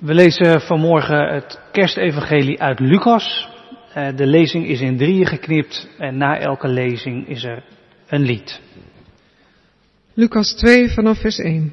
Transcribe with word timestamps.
We 0.00 0.14
lezen 0.14 0.60
vanmorgen 0.60 1.34
het 1.34 1.58
kerstevangelie 1.72 2.60
uit 2.60 2.80
Lucas. 2.80 3.48
Eh, 3.94 4.16
de 4.16 4.26
lezing 4.26 4.66
is 4.66 4.80
in 4.80 4.96
drieën 4.96 5.26
geknipt 5.26 5.88
en 5.98 6.16
na 6.16 6.38
elke 6.38 6.68
lezing 6.68 7.28
is 7.28 7.44
er 7.44 7.64
een 8.08 8.22
lied. 8.22 8.60
Lucas 10.14 10.52
2 10.52 10.88
vanaf 10.88 11.20
vers 11.20 11.38
1. 11.38 11.72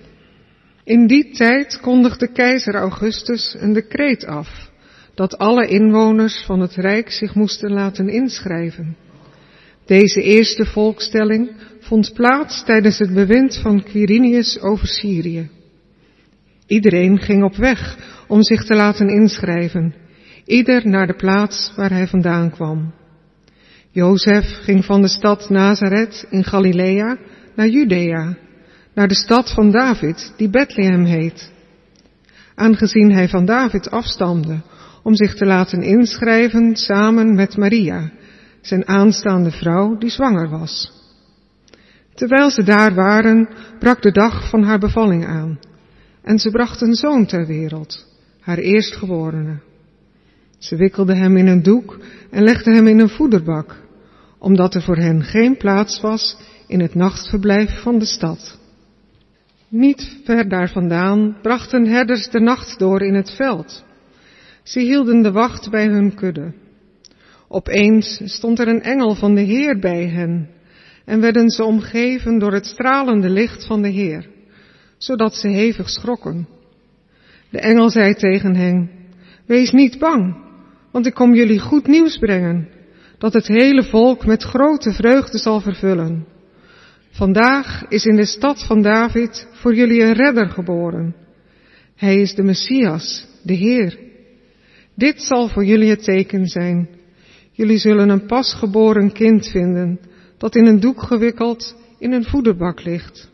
In 0.84 1.08
die 1.08 1.30
tijd 1.30 1.80
kondigde 1.80 2.32
keizer 2.32 2.76
Augustus 2.76 3.56
een 3.60 3.74
decreet 3.74 4.26
af 4.26 4.72
dat 5.16 5.38
alle 5.38 5.68
inwoners 5.68 6.44
van 6.46 6.60
het 6.60 6.76
Rijk 6.76 7.12
zich 7.12 7.36
moesten 7.36 7.72
laten 7.72 8.10
inschrijven. 8.10 8.98
Deze 9.86 10.22
eerste 10.22 10.66
volkstelling 10.66 11.52
vond 11.80 12.14
plaats 12.14 12.64
tijdens 12.66 13.00
het 13.00 13.14
bewind 13.14 13.58
van 13.62 13.84
Quirinius 13.84 14.62
over 14.62 14.88
Syrië. 14.88 15.50
Iedereen 16.68 17.20
ging 17.20 17.44
op 17.44 17.56
weg 17.56 17.98
om 18.28 18.44
zich 18.44 18.64
te 18.66 18.76
laten 18.76 19.08
inschrijven, 19.08 19.96
ieder 20.46 20.88
naar 20.88 21.08
de 21.08 21.16
plaats 21.16 21.74
waar 21.76 21.90
hij 21.90 22.08
vandaan 22.08 22.50
kwam. 22.50 22.94
Jozef 23.92 24.46
ging 24.62 24.86
van 24.86 25.02
de 25.02 25.08
stad 25.08 25.50
Nazareth 25.50 26.26
in 26.30 26.44
Galilea 26.44 27.18
naar 27.56 27.68
Judea, 27.68 28.38
naar 28.94 29.08
de 29.08 29.16
stad 29.16 29.54
van 29.54 29.72
David, 29.72 30.34
die 30.38 30.50
Bethlehem 30.50 31.04
heet. 31.04 31.52
Aangezien 32.56 33.12
hij 33.12 33.30
van 33.30 33.46
David 33.46 33.90
afstamde, 33.90 34.62
om 35.04 35.16
zich 35.16 35.36
te 35.36 35.46
laten 35.46 35.82
inschrijven 35.82 36.76
samen 36.76 37.36
met 37.36 37.58
Maria, 37.58 38.12
zijn 38.62 38.88
aanstaande 38.88 39.52
vrouw 39.52 39.98
die 39.98 40.10
zwanger 40.10 40.50
was. 40.50 40.92
Terwijl 42.14 42.50
ze 42.50 42.64
daar 42.64 42.94
waren, 42.94 43.50
brak 43.80 44.02
de 44.02 44.12
dag 44.12 44.50
van 44.50 44.64
haar 44.64 44.80
bevalling 44.80 45.26
aan, 45.26 45.60
en 46.28 46.40
ze 46.40 46.52
bracht 46.52 46.82
een 46.82 46.94
zoon 46.94 47.26
ter 47.26 47.46
wereld, 47.46 48.06
haar 48.40 48.58
eerstgeborene. 48.58 49.60
Ze 50.58 50.76
wikkelde 50.76 51.16
hem 51.16 51.38
in 51.38 51.48
een 51.48 51.64
doek 51.64 52.00
en 52.32 52.44
legde 52.44 52.74
hem 52.74 52.88
in 52.88 53.00
een 53.00 53.10
voederbak, 53.10 53.76
omdat 54.40 54.76
er 54.76 54.82
voor 54.82 54.98
hen 54.98 55.24
geen 55.24 55.58
plaats 55.58 56.02
was 56.02 56.38
in 56.68 56.80
het 56.80 56.96
nachtverblijf 56.96 57.82
van 57.82 58.00
de 58.00 58.06
stad. 58.06 58.60
Niet 59.70 60.18
ver 60.24 60.50
daar 60.50 60.70
vandaan 60.70 61.38
brachten 61.42 61.86
herders 61.86 62.30
de 62.30 62.40
nacht 62.40 62.80
door 62.80 63.02
in 63.02 63.14
het 63.14 63.32
veld. 63.32 63.84
Ze 64.64 64.80
hielden 64.80 65.22
de 65.22 65.32
wacht 65.32 65.70
bij 65.70 65.88
hun 65.88 66.16
kudde. 66.16 66.54
Opeens 67.48 68.22
stond 68.24 68.60
er 68.60 68.68
een 68.68 68.82
engel 68.82 69.16
van 69.16 69.36
de 69.36 69.42
Heer 69.42 69.80
bij 69.80 70.08
hen 70.08 70.50
en 71.06 71.22
werden 71.22 71.50
ze 71.50 71.64
omgeven 71.64 72.40
door 72.40 72.54
het 72.54 72.66
stralende 72.66 73.30
licht 73.30 73.66
van 73.66 73.82
de 73.82 73.90
Heer, 73.90 74.36
zodat 74.98 75.36
ze 75.36 75.48
hevig 75.48 75.90
schrokken. 75.90 76.48
De 77.50 77.60
engel 77.60 77.90
zei 77.90 78.14
tegen 78.14 78.56
hen, 78.56 78.90
wees 79.46 79.72
niet 79.72 80.00
bang, 80.00 80.36
want 80.92 81.06
ik 81.06 81.14
kom 81.14 81.36
jullie 81.36 81.60
goed 81.60 81.88
nieuws 81.88 82.18
brengen, 82.18 82.68
dat 83.18 83.34
het 83.34 83.48
hele 83.48 83.84
volk 83.84 84.26
met 84.26 84.44
grote 84.44 84.92
vreugde 84.92 85.38
zal 85.38 85.62
vervullen. 85.62 86.26
Vandaag 87.12 87.86
is 87.90 88.06
in 88.06 88.16
de 88.16 88.26
stad 88.26 88.66
van 88.66 88.82
David 88.82 89.48
voor 89.52 89.76
jullie 89.76 90.02
een 90.02 90.14
redder 90.14 90.50
geboren. 90.50 91.16
Hij 91.96 92.16
is 92.22 92.36
de 92.36 92.44
Messias, 92.44 93.26
de 93.44 93.54
Heer. 93.54 94.00
Dit 94.96 95.22
zal 95.22 95.48
voor 95.48 95.66
jullie 95.66 95.90
het 95.90 96.04
teken 96.04 96.48
zijn. 96.48 96.90
Jullie 97.52 97.78
zullen 97.78 98.10
een 98.10 98.26
pasgeboren 98.26 99.12
kind 99.12 99.48
vinden, 99.48 100.00
dat 100.38 100.56
in 100.56 100.66
een 100.66 100.80
doek 100.80 101.02
gewikkeld 101.02 101.76
in 102.00 102.12
een 102.12 102.24
voederbak 102.24 102.84
ligt. 102.84 103.30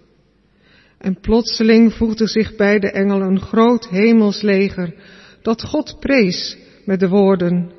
En 1.03 1.19
plotseling 1.19 1.93
voegde 1.93 2.27
zich 2.27 2.55
bij 2.55 2.79
de 2.79 2.91
engel 2.91 3.21
een 3.21 3.39
groot 3.39 3.89
hemelsleger, 3.89 4.93
dat 5.41 5.63
God 5.63 5.99
prees 5.99 6.57
met 6.85 6.99
de 6.99 7.09
woorden, 7.09 7.71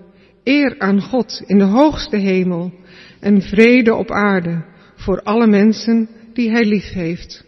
eer 0.42 0.78
aan 0.78 1.02
God 1.02 1.42
in 1.46 1.58
de 1.58 1.64
hoogste 1.64 2.16
hemel 2.16 2.72
en 3.20 3.42
vrede 3.42 3.94
op 3.94 4.10
aarde 4.10 4.64
voor 4.96 5.22
alle 5.22 5.46
mensen 5.46 6.08
die 6.32 6.50
hij 6.50 6.64
lief 6.64 6.92
heeft. 6.92 7.44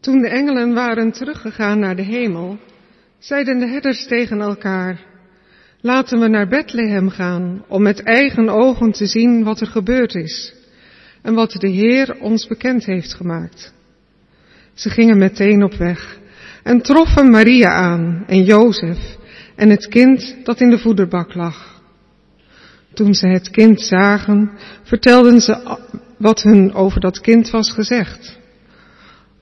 Toen 0.00 0.18
de 0.18 0.28
engelen 0.28 0.74
waren 0.74 1.12
teruggegaan 1.12 1.78
naar 1.78 1.96
de 1.96 2.02
hemel, 2.02 2.58
zeiden 3.18 3.58
de 3.58 3.68
herders 3.68 4.06
tegen 4.06 4.40
elkaar, 4.40 5.04
laten 5.80 6.20
we 6.20 6.28
naar 6.28 6.48
Bethlehem 6.48 7.08
gaan 7.08 7.64
om 7.68 7.82
met 7.82 8.02
eigen 8.02 8.48
ogen 8.48 8.92
te 8.92 9.06
zien 9.06 9.44
wat 9.44 9.60
er 9.60 9.66
gebeurd 9.66 10.14
is 10.14 10.54
en 11.22 11.34
wat 11.34 11.50
de 11.52 11.68
Heer 11.68 12.20
ons 12.20 12.46
bekend 12.46 12.84
heeft 12.84 13.14
gemaakt. 13.14 13.72
Ze 14.74 14.90
gingen 14.90 15.18
meteen 15.18 15.62
op 15.62 15.74
weg 15.74 16.18
en 16.62 16.80
troffen 16.82 17.30
Maria 17.30 17.68
aan 17.68 18.24
en 18.26 18.44
Jozef 18.44 19.16
en 19.56 19.70
het 19.70 19.88
kind 19.88 20.36
dat 20.44 20.60
in 20.60 20.70
de 20.70 20.78
voederbak 20.78 21.34
lag. 21.34 21.82
Toen 22.94 23.14
ze 23.14 23.26
het 23.26 23.50
kind 23.50 23.80
zagen, 23.80 24.50
vertelden 24.82 25.40
ze 25.40 25.78
wat 26.18 26.42
hun 26.42 26.74
over 26.74 27.00
dat 27.00 27.20
kind 27.20 27.50
was 27.50 27.70
gezegd. 27.70 28.38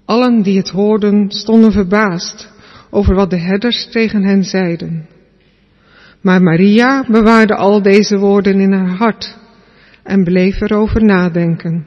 Allen 0.05 0.43
die 0.43 0.59
het 0.59 0.69
hoorden 0.69 1.31
stonden 1.31 1.73
verbaasd 1.73 2.51
over 2.91 3.15
wat 3.15 3.31
de 3.31 3.39
herders 3.39 3.89
tegen 3.91 4.25
hen 4.25 4.45
zeiden. 4.45 5.07
Maar 6.21 6.43
Maria 6.43 7.05
bewaarde 7.09 7.57
al 7.57 7.83
deze 7.83 8.19
woorden 8.19 8.61
in 8.61 8.73
haar 8.73 8.97
hart 8.97 9.37
en 10.03 10.25
bleef 10.25 10.61
erover 10.61 11.05
nadenken. 11.05 11.87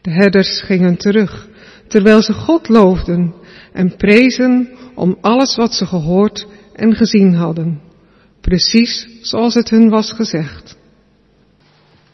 De 0.00 0.10
herders 0.10 0.62
gingen 0.62 0.96
terug, 0.96 1.48
terwijl 1.88 2.22
ze 2.22 2.32
God 2.32 2.68
loofden 2.68 3.34
en 3.72 3.96
prezen 3.96 4.68
om 4.94 5.18
alles 5.20 5.56
wat 5.56 5.74
ze 5.74 5.86
gehoord 5.86 6.46
en 6.74 6.94
gezien 6.94 7.34
hadden, 7.34 7.80
precies 8.40 9.08
zoals 9.20 9.54
het 9.54 9.70
hun 9.70 9.88
was 9.88 10.12
gezegd. 10.12 10.78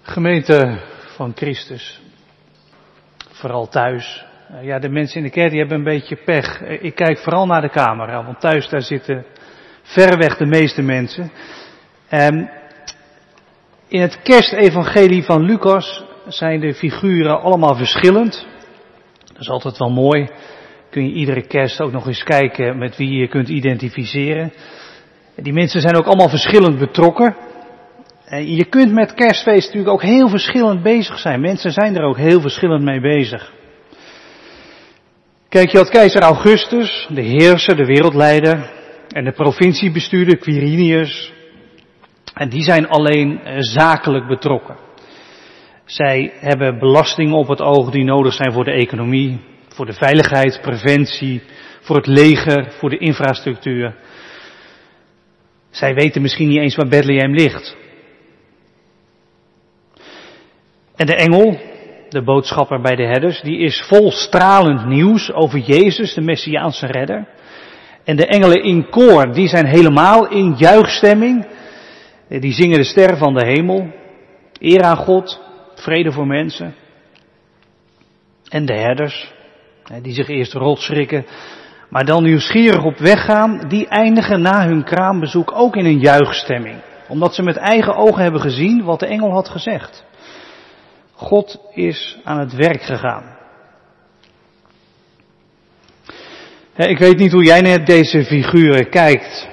Gemeente 0.02 0.80
van 1.16 1.32
Christus, 1.34 2.00
vooral 3.30 3.68
thuis. 3.68 4.24
Ja, 4.62 4.78
de 4.78 4.88
mensen 4.88 5.16
in 5.16 5.22
de 5.22 5.30
kerk 5.30 5.50
die 5.50 5.58
hebben 5.58 5.78
een 5.78 5.84
beetje 5.84 6.16
pech. 6.24 6.60
Ik 6.60 6.94
kijk 6.94 7.18
vooral 7.18 7.46
naar 7.46 7.60
de 7.60 7.70
camera, 7.70 8.24
want 8.24 8.40
thuis 8.40 8.68
daar 8.68 8.82
zitten 8.82 9.24
verreweg 9.82 10.36
de 10.36 10.46
meeste 10.46 10.82
mensen. 10.82 11.30
Um, 12.10 12.48
in 13.88 14.00
het 14.00 14.22
kerstevangelie 14.22 15.24
van 15.24 15.42
Lucas 15.42 16.04
zijn 16.28 16.60
de 16.60 16.74
figuren 16.74 17.40
allemaal 17.40 17.76
verschillend. 17.76 18.46
Dat 19.34 19.42
is 19.42 19.48
altijd 19.48 19.78
wel 19.78 19.90
mooi. 19.90 20.28
Kun 20.90 21.06
je 21.06 21.12
iedere 21.12 21.46
kerst 21.46 21.80
ook 21.80 21.92
nog 21.92 22.06
eens 22.06 22.22
kijken 22.22 22.78
met 22.78 22.96
wie 22.96 23.10
je 23.10 23.28
kunt 23.28 23.48
identificeren. 23.48 24.52
Die 25.36 25.52
mensen 25.52 25.80
zijn 25.80 25.96
ook 25.96 26.06
allemaal 26.06 26.28
verschillend 26.28 26.78
betrokken. 26.78 27.36
En 28.24 28.54
je 28.54 28.64
kunt 28.64 28.92
met 28.92 29.14
kerstfeest 29.14 29.66
natuurlijk 29.66 29.92
ook 29.92 30.02
heel 30.02 30.28
verschillend 30.28 30.82
bezig 30.82 31.18
zijn. 31.18 31.40
Mensen 31.40 31.72
zijn 31.72 31.96
er 31.96 32.04
ook 32.04 32.16
heel 32.16 32.40
verschillend 32.40 32.82
mee 32.82 33.00
bezig. 33.00 33.52
Kijk, 35.48 35.70
je 35.70 35.78
had 35.78 35.88
keizer 35.88 36.22
Augustus, 36.22 37.08
de 37.10 37.22
heerser, 37.22 37.76
de 37.76 37.84
wereldleider, 37.84 38.70
en 39.08 39.24
de 39.24 39.32
provinciebestuurder 39.32 40.36
Quirinius. 40.36 41.32
En 42.34 42.48
die 42.48 42.62
zijn 42.62 42.88
alleen 42.88 43.40
zakelijk 43.58 44.26
betrokken. 44.26 44.83
Zij 45.84 46.32
hebben 46.34 46.78
belastingen 46.78 47.34
op 47.34 47.48
het 47.48 47.60
oog 47.60 47.90
die 47.90 48.04
nodig 48.04 48.32
zijn 48.32 48.52
voor 48.52 48.64
de 48.64 48.72
economie, 48.72 49.40
voor 49.68 49.86
de 49.86 49.92
veiligheid, 49.92 50.58
preventie, 50.62 51.42
voor 51.80 51.96
het 51.96 52.06
leger, 52.06 52.72
voor 52.78 52.90
de 52.90 52.98
infrastructuur. 52.98 53.94
Zij 55.70 55.94
weten 55.94 56.22
misschien 56.22 56.48
niet 56.48 56.60
eens 56.60 56.76
waar 56.76 56.88
Bethlehem 56.88 57.34
ligt. 57.34 57.76
En 60.96 61.06
de 61.06 61.14
engel, 61.14 61.58
de 62.08 62.22
boodschapper 62.22 62.80
bij 62.80 62.96
de 62.96 63.06
herders, 63.06 63.40
die 63.40 63.58
is 63.58 63.84
vol 63.88 64.10
stralend 64.10 64.86
nieuws 64.86 65.32
over 65.32 65.58
Jezus, 65.58 66.14
de 66.14 66.20
Messiaanse 66.20 66.86
redder. 66.86 67.28
En 68.04 68.16
de 68.16 68.26
engelen 68.26 68.62
in 68.62 68.88
koor, 68.88 69.32
die 69.32 69.48
zijn 69.48 69.66
helemaal 69.66 70.28
in 70.28 70.54
juichstemming. 70.56 71.46
Die 72.28 72.52
zingen 72.52 72.78
de 72.78 72.84
ster 72.84 73.16
van 73.16 73.34
de 73.34 73.46
hemel. 73.46 73.92
Eer 74.58 74.82
aan 74.82 74.96
God, 74.96 75.43
vrede 75.84 76.12
voor 76.12 76.26
mensen. 76.26 76.74
En 78.48 78.66
de 78.66 78.74
herders, 78.74 79.32
die 80.02 80.12
zich 80.12 80.28
eerst 80.28 80.52
rot 80.52 80.78
schrikken, 80.78 81.26
maar 81.88 82.04
dan 82.04 82.22
nieuwsgierig 82.22 82.84
op 82.84 82.98
weg 82.98 83.24
gaan, 83.24 83.68
die 83.68 83.88
eindigen 83.88 84.40
na 84.40 84.66
hun 84.66 84.84
kraambezoek 84.84 85.52
ook 85.54 85.76
in 85.76 85.84
een 85.84 85.98
juichstemming. 85.98 86.80
Omdat 87.08 87.34
ze 87.34 87.42
met 87.42 87.56
eigen 87.56 87.94
ogen 87.96 88.22
hebben 88.22 88.40
gezien 88.40 88.84
wat 88.84 89.00
de 89.00 89.06
engel 89.06 89.30
had 89.30 89.48
gezegd. 89.48 90.04
God 91.12 91.60
is 91.72 92.18
aan 92.24 92.38
het 92.38 92.54
werk 92.54 92.82
gegaan. 92.82 93.36
Ik 96.76 96.98
weet 96.98 97.18
niet 97.18 97.32
hoe 97.32 97.44
jij 97.44 97.60
naar 97.60 97.84
deze 97.84 98.24
figuren 98.24 98.88
kijkt, 98.88 99.48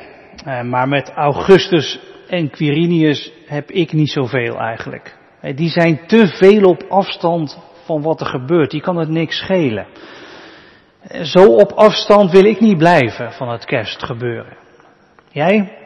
maar 0.63 0.87
met 0.87 1.09
Augustus 1.09 1.99
en 2.27 2.49
Quirinius 2.49 3.31
heb 3.45 3.71
ik 3.71 3.93
niet 3.93 4.09
zoveel 4.09 4.59
eigenlijk. 4.59 5.19
Die 5.41 5.69
zijn 5.69 6.07
te 6.07 6.27
veel 6.27 6.63
op 6.63 6.83
afstand 6.89 7.59
van 7.85 8.01
wat 8.01 8.19
er 8.19 8.27
gebeurt. 8.27 8.71
Die 8.71 8.81
kan 8.81 8.97
het 8.97 9.09
niks 9.09 9.37
schelen. 9.37 9.87
Zo 11.21 11.45
op 11.45 11.71
afstand 11.71 12.31
wil 12.31 12.45
ik 12.45 12.59
niet 12.59 12.77
blijven 12.77 13.31
van 13.31 13.49
het 13.49 13.65
kerstgebeuren. 13.65 14.57
Jij? 15.31 15.77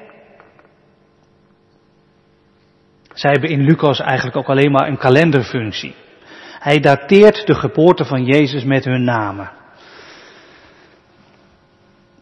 Zij 3.13 3.31
hebben 3.31 3.49
in 3.49 3.61
Lucas 3.61 3.99
eigenlijk 3.99 4.37
ook 4.37 4.49
alleen 4.49 4.71
maar 4.71 4.87
een 4.87 4.97
kalenderfunctie. 4.97 5.95
Hij 6.59 6.79
dateert 6.79 7.47
de 7.47 7.55
geboorte 7.55 8.05
van 8.05 8.25
Jezus 8.25 8.63
met 8.63 8.85
hun 8.85 9.03
namen. 9.03 9.51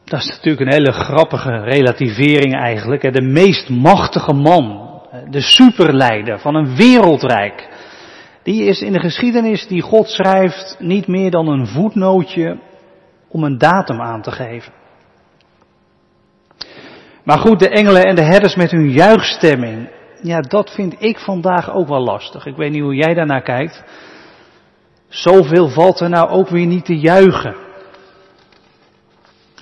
Dat 0.04 0.20
is 0.20 0.28
natuurlijk 0.28 0.60
een 0.60 0.78
hele 0.78 0.92
grappige 0.92 1.52
relativering 1.52 2.56
eigenlijk. 2.56 3.14
De 3.14 3.22
meest 3.22 3.70
machtige 3.70 4.34
man, 4.34 4.83
de 5.30 5.42
superleider 5.42 6.40
van 6.40 6.56
een 6.56 6.76
wereldrijk, 6.76 7.70
die 8.44 8.64
is 8.64 8.82
in 8.82 8.94
de 8.94 9.00
geschiedenis 9.00 9.68
die 9.68 9.82
God 9.82 10.08
schrijft 10.08 10.76
niet 10.80 11.08
meer 11.08 11.32
dan 11.32 11.48
een 11.48 11.68
voetnootje 11.68 12.58
om 13.28 13.44
een 13.44 13.58
datum 13.58 14.02
aan 14.02 14.22
te 14.22 14.32
geven. 14.32 14.74
Maar 17.24 17.38
goed, 17.38 17.60
de 17.60 17.70
engelen 17.70 18.04
en 18.04 18.16
de 18.16 18.24
herders 18.24 18.56
met 18.56 18.72
hun 18.72 18.90
juichstemming, 18.90 19.90
ja, 20.22 20.42
dat 20.42 20.70
vind 20.70 20.96
ik 21.00 21.20
vandaag 21.20 21.74
ook 21.74 21.88
wel 21.88 22.04
lastig. 22.04 22.46
Ik 22.46 22.56
weet 22.56 22.72
niet 22.72 22.82
hoe 22.82 22.96
jij 22.96 23.14
daarnaar 23.14 23.42
kijkt. 23.42 23.84
Zoveel 25.08 25.68
valt 25.68 26.00
er 26.00 26.10
nou 26.10 26.30
ook 26.30 26.50
weer 26.50 26.66
niet 26.66 26.86
te 26.86 27.00
juichen. 27.00 27.56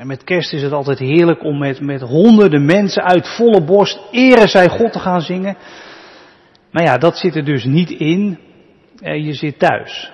En 0.01 0.07
met 0.07 0.23
kerst 0.23 0.53
is 0.53 0.61
het 0.61 0.71
altijd 0.71 0.99
heerlijk 0.99 1.43
om 1.43 1.57
met, 1.57 1.81
met 1.81 2.01
honderden 2.01 2.65
mensen 2.65 3.03
uit 3.03 3.35
volle 3.35 3.63
borst 3.63 3.99
ere 4.11 4.47
zij 4.47 4.69
God 4.69 4.91
te 4.91 4.99
gaan 4.99 5.21
zingen. 5.21 5.57
Maar 6.71 6.83
ja, 6.83 6.97
dat 6.97 7.17
zit 7.17 7.35
er 7.35 7.45
dus 7.45 7.63
niet 7.63 7.89
in. 7.89 8.39
Je 8.99 9.33
zit 9.33 9.59
thuis. 9.59 10.11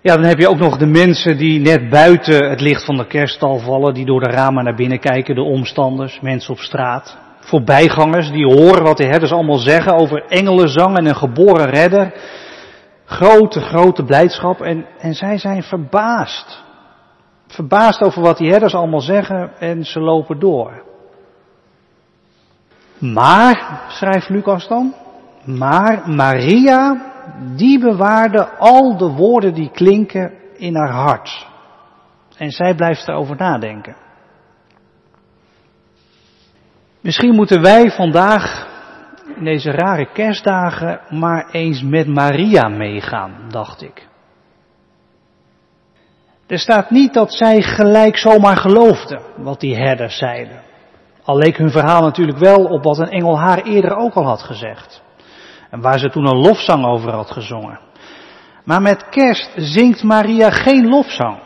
Ja, 0.00 0.14
dan 0.14 0.24
heb 0.24 0.38
je 0.38 0.48
ook 0.48 0.58
nog 0.58 0.76
de 0.76 0.86
mensen 0.86 1.36
die 1.36 1.60
net 1.60 1.88
buiten 1.88 2.50
het 2.50 2.60
licht 2.60 2.84
van 2.84 2.96
de 2.96 3.06
kerststal 3.06 3.58
vallen, 3.58 3.94
die 3.94 4.06
door 4.06 4.20
de 4.20 4.30
ramen 4.30 4.64
naar 4.64 4.76
binnen 4.76 5.00
kijken, 5.00 5.34
de 5.34 5.42
omstanders, 5.42 6.20
mensen 6.20 6.52
op 6.52 6.58
straat. 6.58 7.18
Voorbijgangers 7.40 8.30
die 8.30 8.54
horen 8.54 8.82
wat 8.82 8.96
de 8.96 9.06
herders 9.06 9.32
allemaal 9.32 9.58
zeggen 9.58 9.94
over 9.94 10.24
engelenzang 10.28 10.96
en 10.96 11.06
een 11.06 11.16
geboren 11.16 11.70
redder. 11.70 12.12
Grote, 13.04 13.60
grote 13.60 14.04
blijdschap 14.04 14.60
en, 14.60 14.86
en 14.98 15.14
zij 15.14 15.38
zijn 15.38 15.62
verbaasd. 15.62 16.68
Verbaasd 17.50 18.02
over 18.02 18.22
wat 18.22 18.38
die 18.38 18.50
herders 18.50 18.74
allemaal 18.74 19.00
zeggen 19.00 19.58
en 19.58 19.84
ze 19.84 20.00
lopen 20.00 20.38
door. 20.38 20.82
Maar, 22.98 23.84
schrijft 23.88 24.28
Lucas 24.28 24.68
dan, 24.68 24.94
maar 25.44 26.10
Maria, 26.10 27.10
die 27.56 27.78
bewaarde 27.78 28.48
al 28.48 28.96
de 28.96 29.08
woorden 29.08 29.54
die 29.54 29.70
klinken 29.70 30.32
in 30.56 30.76
haar 30.76 30.92
hart. 30.92 31.46
En 32.36 32.50
zij 32.50 32.74
blijft 32.74 33.08
erover 33.08 33.36
nadenken. 33.36 33.96
Misschien 37.00 37.34
moeten 37.34 37.62
wij 37.62 37.90
vandaag 37.90 38.68
in 39.36 39.44
deze 39.44 39.70
rare 39.70 40.12
kerstdagen 40.12 41.00
maar 41.08 41.50
eens 41.50 41.82
met 41.82 42.06
Maria 42.06 42.68
meegaan, 42.68 43.32
dacht 43.48 43.82
ik. 43.82 44.08
Er 46.50 46.58
staat 46.58 46.90
niet 46.90 47.14
dat 47.14 47.32
zij 47.32 47.62
gelijk 47.62 48.16
zomaar 48.16 48.56
geloofde 48.56 49.20
wat 49.36 49.60
die 49.60 49.76
herders 49.76 50.18
zeiden. 50.18 50.62
Al 51.22 51.36
leek 51.36 51.56
hun 51.56 51.70
verhaal 51.70 52.02
natuurlijk 52.02 52.38
wel 52.38 52.64
op 52.64 52.82
wat 52.82 52.98
een 52.98 53.10
engel 53.10 53.38
haar 53.38 53.62
eerder 53.62 53.96
ook 53.96 54.14
al 54.14 54.24
had 54.24 54.42
gezegd. 54.42 55.02
En 55.70 55.80
waar 55.80 55.98
ze 55.98 56.10
toen 56.10 56.26
een 56.26 56.40
lofzang 56.40 56.86
over 56.86 57.12
had 57.12 57.30
gezongen. 57.30 57.80
Maar 58.64 58.82
met 58.82 59.08
kerst 59.08 59.52
zingt 59.56 60.02
Maria 60.02 60.50
geen 60.50 60.88
lofzang. 60.88 61.38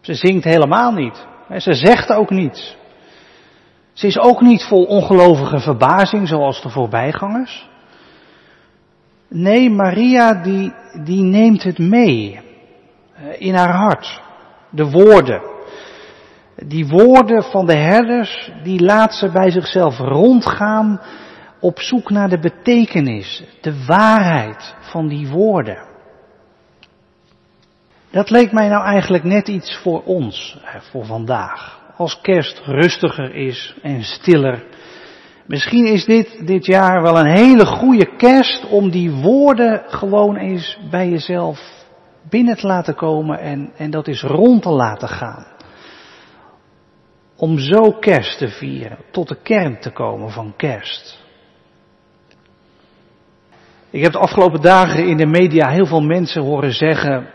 Ze 0.00 0.14
zingt 0.14 0.44
helemaal 0.44 0.92
niet. 0.92 1.26
Ze 1.56 1.72
zegt 1.72 2.12
ook 2.12 2.30
niets. 2.30 2.76
Ze 3.92 4.06
is 4.06 4.18
ook 4.18 4.40
niet 4.40 4.64
vol 4.64 4.84
ongelovige 4.84 5.58
verbazing 5.58 6.28
zoals 6.28 6.62
de 6.62 6.70
voorbijgangers. 6.70 7.68
Nee, 9.28 9.70
Maria 9.70 10.34
die, 10.34 10.72
die 11.04 11.22
neemt 11.22 11.62
het 11.62 11.78
mee 11.78 12.46
in 13.38 13.54
haar 13.54 13.74
hart. 13.74 14.20
De 14.70 14.90
woorden. 14.90 15.42
Die 16.66 16.86
woorden 16.86 17.42
van 17.42 17.66
de 17.66 17.76
herders, 17.76 18.50
die 18.62 18.80
laat 18.80 19.14
ze 19.14 19.30
bij 19.30 19.50
zichzelf 19.50 19.98
rondgaan 19.98 21.00
op 21.60 21.80
zoek 21.80 22.10
naar 22.10 22.28
de 22.28 22.38
betekenis, 22.38 23.44
de 23.60 23.84
waarheid 23.86 24.74
van 24.80 25.08
die 25.08 25.28
woorden. 25.28 25.86
Dat 28.10 28.30
leek 28.30 28.52
mij 28.52 28.68
nou 28.68 28.84
eigenlijk 28.84 29.24
net 29.24 29.48
iets 29.48 29.78
voor 29.82 30.02
ons, 30.04 30.58
voor 30.90 31.04
vandaag. 31.04 31.80
Als 31.96 32.20
kerst 32.20 32.60
rustiger 32.64 33.34
is 33.34 33.74
en 33.82 34.02
stiller. 34.02 34.64
Misschien 35.46 35.86
is 35.86 36.04
dit 36.04 36.46
dit 36.46 36.66
jaar 36.66 37.02
wel 37.02 37.18
een 37.18 37.36
hele 37.36 37.66
goede 37.66 38.16
kerst 38.16 38.68
om 38.68 38.90
die 38.90 39.10
woorden 39.10 39.82
gewoon 39.86 40.36
eens 40.36 40.78
bij 40.90 41.08
jezelf 41.08 41.77
binnen 42.30 42.56
te 42.56 42.66
laten 42.66 42.94
komen 42.94 43.38
en, 43.38 43.70
en 43.76 43.90
dat 43.90 44.08
is 44.08 44.22
rond 44.22 44.62
te 44.62 44.70
laten 44.70 45.08
gaan. 45.08 45.46
Om 47.36 47.58
zo 47.58 47.90
kerst 47.90 48.38
te 48.38 48.48
vieren, 48.48 48.98
tot 49.10 49.28
de 49.28 49.36
kern 49.42 49.80
te 49.80 49.90
komen 49.90 50.30
van 50.30 50.54
kerst. 50.56 51.26
Ik 53.90 54.02
heb 54.02 54.12
de 54.12 54.18
afgelopen 54.18 54.60
dagen 54.60 55.06
in 55.06 55.16
de 55.16 55.26
media 55.26 55.68
heel 55.68 55.86
veel 55.86 56.02
mensen 56.02 56.42
horen 56.42 56.72
zeggen 56.72 57.26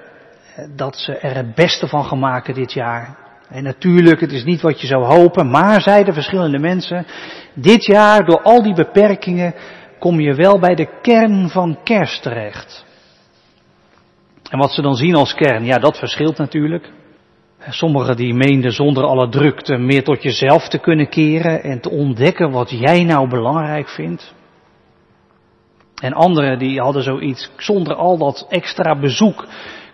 dat 0.76 0.96
ze 0.96 1.18
er 1.18 1.36
het 1.36 1.56
beste 1.56 1.88
van 1.88 2.06
gaan 2.06 2.20
maken 2.20 2.54
dit 2.54 2.74
jaar. 2.74 3.18
En 3.50 3.64
natuurlijk, 3.64 4.20
het 4.20 4.32
is 4.32 4.44
niet 4.44 4.62
wat 4.62 4.82
je 4.82 4.88
zou 4.88 5.04
hopen, 5.04 5.50
maar 5.50 5.82
zeiden 5.82 6.14
verschillende 6.14 6.60
mensen, 6.60 7.06
dit 7.54 7.86
jaar 7.86 8.26
door 8.26 8.42
al 8.42 8.64
die 8.64 8.74
beperkingen 8.74 9.54
kom 10.00 10.20
je 10.20 10.34
wel 10.34 10.60
bij 10.60 10.76
de 10.76 11.00
kern 11.02 11.50
van 11.50 11.80
kerst 11.84 12.22
terecht. 12.22 12.86
En 14.54 14.60
wat 14.60 14.72
ze 14.72 14.82
dan 14.82 14.96
zien 14.96 15.16
als 15.16 15.34
kern, 15.34 15.66
ja 15.66 15.80
dat 15.80 15.98
verschilt 15.98 16.38
natuurlijk. 16.38 16.92
Sommigen 17.70 18.16
die 18.16 18.34
meenden 18.34 18.72
zonder 18.72 19.04
alle 19.04 19.30
drukte 19.30 19.78
meer 19.78 20.04
tot 20.04 20.24
jezelf 20.24 20.68
te 20.68 20.80
kunnen 20.80 21.10
keren 21.10 21.64
en 21.64 21.80
te 21.80 21.90
ontdekken 21.90 22.52
wat 22.52 22.70
jij 22.70 23.04
nou 23.04 23.30
belangrijk 23.30 23.90
vindt. 23.90 24.34
En 26.02 26.14
anderen 26.14 26.60
die 26.60 26.80
hadden 26.80 27.04
zoiets, 27.04 27.50
zonder 27.58 27.96
al 27.96 28.18
dat 28.18 28.46
extra 28.50 29.00
bezoek 29.00 29.48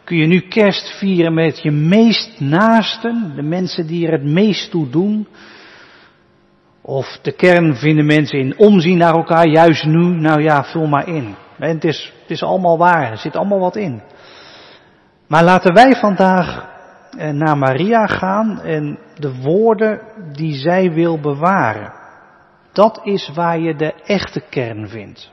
kun 0.03 0.17
je 0.17 0.25
nu 0.25 0.39
kerst 0.39 0.97
vieren 0.97 1.33
met 1.33 1.61
je 1.61 1.71
meest 1.71 2.39
naasten, 2.39 3.31
de 3.35 3.43
mensen 3.43 3.87
die 3.87 4.07
er 4.07 4.11
het 4.11 4.25
meest 4.25 4.71
toe 4.71 4.89
doen. 4.89 5.27
Of 6.81 7.19
de 7.21 7.31
kern 7.31 7.75
vinden 7.75 8.05
mensen 8.05 8.39
in 8.39 8.57
omzien 8.57 8.97
naar 8.97 9.15
elkaar, 9.15 9.47
juist 9.47 9.85
nu, 9.85 10.03
nou 10.03 10.41
ja, 10.41 10.63
vul 10.63 10.87
maar 10.87 11.07
in. 11.07 11.35
En 11.59 11.69
het 11.73 11.83
is, 11.83 12.13
het 12.21 12.31
is 12.31 12.43
allemaal 12.43 12.77
waar, 12.77 13.11
er 13.11 13.17
zit 13.17 13.35
allemaal 13.35 13.59
wat 13.59 13.75
in. 13.75 14.01
Maar 15.29 15.43
laten 15.43 15.73
wij 15.73 15.95
vandaag 15.95 16.67
eh, 17.17 17.29
naar 17.29 17.57
Maria 17.57 18.07
gaan 18.07 18.61
en 18.61 18.99
de 19.15 19.41
woorden 19.41 20.01
die 20.33 20.53
zij 20.53 20.91
wil 20.91 21.19
bewaren. 21.19 21.93
Dat 22.73 22.99
is 23.03 23.31
waar 23.33 23.59
je 23.59 23.75
de 23.75 23.93
echte 24.05 24.41
kern 24.49 24.89
vindt. 24.89 25.31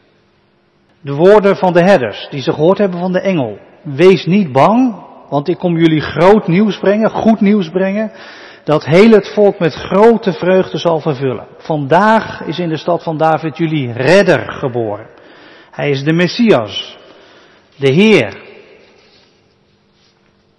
De 1.00 1.14
woorden 1.14 1.56
van 1.56 1.72
de 1.72 1.82
herders, 1.82 2.28
die 2.30 2.42
ze 2.42 2.52
gehoord 2.52 2.78
hebben 2.78 3.00
van 3.00 3.12
de 3.12 3.20
engel. 3.20 3.58
Wees 3.82 4.26
niet 4.26 4.52
bang, 4.52 4.94
want 5.28 5.48
ik 5.48 5.58
kom 5.58 5.76
jullie 5.76 6.00
groot 6.00 6.46
nieuws 6.46 6.78
brengen, 6.78 7.10
goed 7.10 7.40
nieuws 7.40 7.70
brengen, 7.70 8.12
dat 8.64 8.84
heel 8.84 9.10
het 9.10 9.32
volk 9.34 9.58
met 9.58 9.74
grote 9.74 10.32
vreugde 10.32 10.78
zal 10.78 11.00
vervullen. 11.00 11.46
Vandaag 11.58 12.42
is 12.42 12.58
in 12.58 12.68
de 12.68 12.76
stad 12.76 13.02
van 13.02 13.16
David 13.16 13.56
jullie 13.56 13.92
redder 13.92 14.52
geboren. 14.52 15.06
Hij 15.70 15.90
is 15.90 16.04
de 16.04 16.12
Messias, 16.12 16.98
de 17.76 17.92
Heer. 17.92 18.45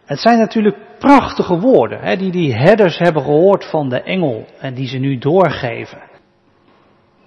Het 0.08 0.20
zijn 0.20 0.38
natuurlijk 0.38 0.78
prachtige 1.00 1.60
woorden, 1.60 2.00
hè, 2.00 2.16
die 2.16 2.32
die 2.32 2.54
herders 2.54 2.98
hebben 2.98 3.24
gehoord 3.24 3.66
van 3.66 3.90
de 3.90 4.02
engel 4.02 4.46
en 4.60 4.74
die 4.74 4.88
ze 4.88 4.98
nu 4.98 5.18
doorgeven. 5.18 6.02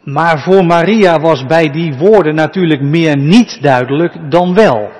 Maar 0.04 0.38
voor 0.38 0.64
Maria 0.64 1.18
was 1.18 1.46
bij 1.46 1.70
die 1.70 1.94
woorden 1.94 2.34
natuurlijk 2.34 2.80
meer 2.80 3.16
niet 3.16 3.62
duidelijk 3.62 4.30
dan 4.30 4.54
wel. 4.54 4.90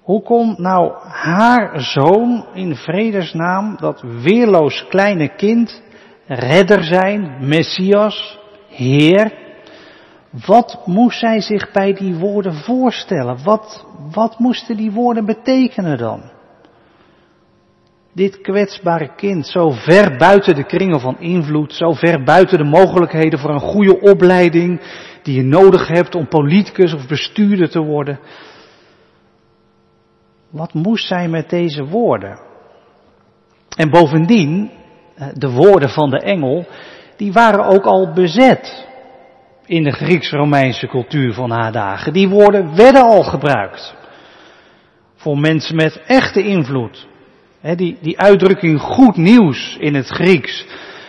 Hoe 0.00 0.22
kon 0.22 0.54
nou 0.58 0.92
haar 1.08 1.80
zoon 1.80 2.46
in 2.54 2.74
vredesnaam, 2.74 3.76
dat 3.80 4.02
weerloos 4.22 4.86
kleine 4.88 5.28
kind, 5.28 5.82
redder 6.26 6.84
zijn, 6.84 7.36
Messias, 7.40 8.38
Heer? 8.68 9.45
Wat 10.46 10.86
moest 10.86 11.18
zij 11.18 11.40
zich 11.40 11.72
bij 11.72 11.92
die 11.92 12.14
woorden 12.14 12.54
voorstellen? 12.54 13.44
Wat, 13.44 13.86
wat 14.10 14.38
moesten 14.38 14.76
die 14.76 14.90
woorden 14.90 15.24
betekenen 15.24 15.98
dan? 15.98 16.34
dit 18.16 18.40
kwetsbare 18.40 19.14
kind 19.16 19.46
zo 19.46 19.70
ver 19.70 20.16
buiten 20.16 20.54
de 20.54 20.64
kringen 20.64 21.00
van 21.00 21.18
invloed, 21.18 21.72
zo 21.72 21.92
ver 21.92 22.22
buiten 22.22 22.58
de 22.58 22.64
mogelijkheden 22.64 23.38
voor 23.38 23.50
een 23.50 23.60
goede 23.60 24.00
opleiding 24.00 24.80
die 25.22 25.34
je 25.34 25.42
nodig 25.42 25.88
hebt 25.88 26.14
om 26.14 26.28
politicus 26.28 26.94
of 26.94 27.06
bestuurder 27.06 27.70
te 27.70 27.80
worden. 27.80 28.18
Wat 30.50 30.74
moest 30.74 31.06
zij 31.06 31.28
met 31.28 31.50
deze 31.50 31.84
woorden? 31.84 32.40
En 33.76 33.90
bovendien, 33.90 34.70
eh, 35.14 35.26
de 35.34 35.50
woorden 35.50 35.88
van 35.88 36.10
de 36.10 36.20
engel, 36.20 36.66
die 37.16 37.32
waren 37.32 37.64
ook 37.64 37.84
al 37.84 38.12
bezet 38.12 38.85
in 39.66 39.82
de 39.82 39.92
Grieks-Romeinse 39.92 40.86
cultuur 40.86 41.32
van 41.32 41.50
haar 41.50 41.72
dagen. 41.72 42.12
Die 42.12 42.28
woorden 42.28 42.76
werden 42.76 43.02
al 43.02 43.22
gebruikt 43.22 43.94
voor 45.16 45.38
mensen 45.38 45.76
met 45.76 46.02
echte 46.06 46.42
invloed. 46.42 47.06
die, 47.60 47.98
die 48.00 48.18
uitdrukking 48.18 48.80
goed 48.80 49.16
nieuws 49.16 49.76
in 49.80 49.94
het 49.94 50.06
Grieks, 50.06 50.66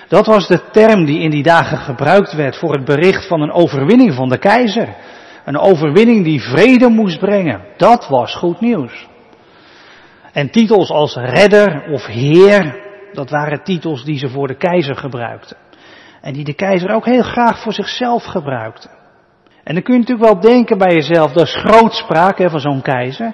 dat 0.07 0.25
was 0.25 0.47
de 0.47 0.61
term 0.71 1.05
die 1.05 1.19
in 1.19 1.29
die 1.29 1.43
dagen 1.43 1.77
gebruikt 1.77 2.33
werd 2.33 2.57
voor 2.57 2.73
het 2.73 2.85
bericht 2.85 3.27
van 3.27 3.41
een 3.41 3.51
overwinning 3.51 4.13
van 4.13 4.29
de 4.29 4.37
keizer. 4.37 4.95
Een 5.45 5.57
overwinning 5.57 6.23
die 6.23 6.41
vrede 6.41 6.89
moest 6.89 7.19
brengen. 7.19 7.61
Dat 7.77 8.07
was 8.07 8.35
goed 8.35 8.59
nieuws. 8.59 9.07
En 10.31 10.49
titels 10.49 10.89
als 10.89 11.15
redder 11.15 11.91
of 11.91 12.05
heer, 12.05 12.83
dat 13.13 13.29
waren 13.29 13.63
titels 13.63 14.03
die 14.03 14.17
ze 14.17 14.29
voor 14.29 14.47
de 14.47 14.57
keizer 14.57 14.95
gebruikten. 14.95 15.57
En 16.27 16.33
die 16.33 16.43
de 16.43 16.53
keizer 16.53 16.91
ook 16.91 17.05
heel 17.05 17.21
graag 17.21 17.61
voor 17.61 17.73
zichzelf 17.73 18.23
gebruikte. 18.23 18.89
En 19.63 19.73
dan 19.73 19.83
kun 19.83 19.93
je 19.93 19.99
natuurlijk 19.99 20.31
wel 20.31 20.39
denken 20.39 20.77
bij 20.77 20.93
jezelf, 20.93 21.31
dat 21.31 21.43
is 21.43 21.55
grootspraak 21.55 22.37
hè, 22.37 22.49
van 22.49 22.59
zo'n 22.59 22.81
keizer. 22.81 23.33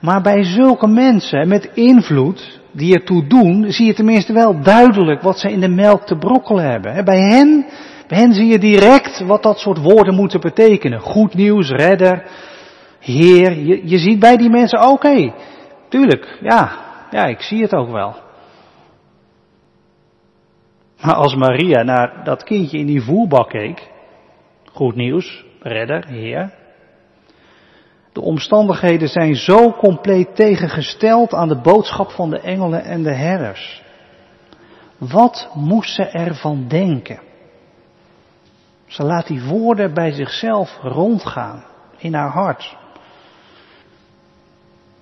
Maar 0.00 0.22
bij 0.22 0.44
zulke 0.44 0.86
mensen 0.86 1.48
met 1.48 1.70
invloed, 1.74 2.60
die 2.72 2.94
ertoe 2.94 3.26
doen, 3.26 3.72
zie 3.72 3.86
je 3.86 3.94
tenminste 3.94 4.32
wel 4.32 4.62
duidelijk 4.62 5.22
wat 5.22 5.38
ze 5.38 5.52
in 5.52 5.60
de 5.60 5.68
melk 5.68 6.06
te 6.06 6.16
brokkelen 6.16 6.70
hebben. 6.70 7.04
Bij 7.04 7.20
hen, 7.20 7.66
bij 8.08 8.18
hen 8.18 8.32
zie 8.32 8.46
je 8.46 8.58
direct 8.58 9.20
wat 9.20 9.42
dat 9.42 9.58
soort 9.58 9.78
woorden 9.78 10.14
moeten 10.14 10.40
betekenen. 10.40 11.00
Goed 11.00 11.34
nieuws, 11.34 11.70
redder, 11.70 12.22
heer. 12.98 13.52
Je, 13.52 13.88
je 13.88 13.98
ziet 13.98 14.18
bij 14.18 14.36
die 14.36 14.50
mensen, 14.50 14.88
oké, 14.88 15.32
tuurlijk, 15.88 16.38
ja, 16.40 16.70
ja, 17.10 17.26
ik 17.26 17.40
zie 17.40 17.62
het 17.62 17.74
ook 17.74 17.90
wel. 17.90 18.28
Maar 21.00 21.14
als 21.14 21.34
Maria 21.34 21.82
naar 21.82 22.24
dat 22.24 22.42
kindje 22.42 22.78
in 22.78 22.86
die 22.86 23.02
voerbak 23.02 23.48
keek, 23.48 23.90
goed 24.72 24.94
nieuws, 24.94 25.44
redder, 25.60 26.06
heer. 26.06 26.52
De 28.12 28.20
omstandigheden 28.20 29.08
zijn 29.08 29.34
zo 29.34 29.72
compleet 29.72 30.36
tegengesteld 30.36 31.34
aan 31.34 31.48
de 31.48 31.60
boodschap 31.60 32.10
van 32.10 32.30
de 32.30 32.40
engelen 32.40 32.82
en 32.84 33.02
de 33.02 33.14
herders. 33.14 33.82
Wat 34.98 35.50
moest 35.54 35.94
ze 35.94 36.04
ervan 36.04 36.68
denken? 36.68 37.20
Ze 38.86 39.02
laat 39.02 39.26
die 39.26 39.42
woorden 39.42 39.94
bij 39.94 40.10
zichzelf 40.10 40.78
rondgaan 40.82 41.64
in 41.98 42.14
haar 42.14 42.30
hart. 42.30 42.76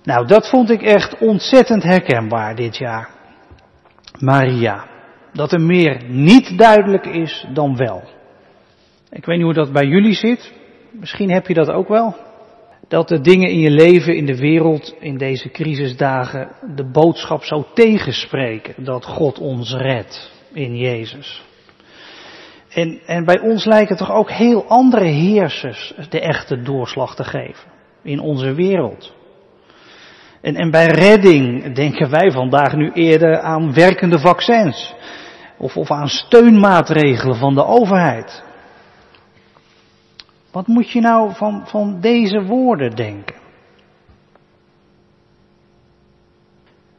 Nou, 0.03 0.27
dat 0.27 0.49
vond 0.49 0.69
ik 0.69 0.81
echt 0.81 1.17
ontzettend 1.17 1.83
herkenbaar 1.83 2.55
dit 2.55 2.77
jaar. 2.77 3.09
Maria 4.19 4.85
dat 5.33 5.51
er 5.51 5.61
meer 5.61 6.03
niet 6.07 6.57
duidelijk 6.57 7.05
is 7.05 7.45
dan 7.53 7.75
wel. 7.75 8.03
Ik 9.11 9.25
weet 9.25 9.35
niet 9.35 9.45
hoe 9.45 9.53
dat 9.53 9.71
bij 9.71 9.85
jullie 9.85 10.13
zit. 10.13 10.53
Misschien 10.91 11.31
heb 11.31 11.47
je 11.47 11.53
dat 11.53 11.69
ook 11.69 11.87
wel. 11.87 12.15
Dat 12.87 13.07
de 13.07 13.21
dingen 13.21 13.49
in 13.49 13.59
je 13.59 13.71
leven, 13.71 14.15
in 14.15 14.25
de 14.25 14.37
wereld, 14.37 14.95
in 14.99 15.17
deze 15.17 15.49
crisisdagen, 15.49 16.51
de 16.75 16.91
boodschap 16.91 17.43
zo 17.43 17.65
tegenspreken 17.73 18.83
dat 18.83 19.05
God 19.05 19.39
ons 19.39 19.73
redt 19.73 20.31
in 20.53 20.75
Jezus. 20.75 21.43
En, 22.69 23.01
en 23.05 23.25
bij 23.25 23.39
ons 23.39 23.65
lijken 23.65 23.97
toch 23.97 24.11
ook 24.11 24.31
heel 24.31 24.65
andere 24.67 25.05
heersers 25.05 25.93
de 26.09 26.19
echte 26.19 26.61
doorslag 26.61 27.15
te 27.15 27.23
geven 27.23 27.71
in 28.03 28.19
onze 28.19 28.53
wereld. 28.53 29.13
En, 30.41 30.55
en 30.55 30.71
bij 30.71 30.87
redding 30.87 31.73
denken 31.75 32.09
wij 32.09 32.31
vandaag 32.31 32.75
nu 32.75 32.91
eerder 32.91 33.39
aan 33.39 33.73
werkende 33.73 34.19
vaccins. 34.19 34.93
Of, 35.59 35.77
of 35.77 35.91
aan 35.91 36.07
steunmaatregelen 36.07 37.35
van 37.35 37.53
de 37.53 37.65
overheid. 37.65 38.43
Wat 40.51 40.67
moet 40.67 40.91
je 40.91 41.01
nou 41.01 41.33
van, 41.33 41.63
van 41.65 42.01
deze 42.01 42.43
woorden 42.43 42.95
denken? 42.95 43.35